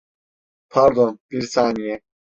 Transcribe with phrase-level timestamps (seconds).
[0.71, 2.01] Pardon, bir saniye.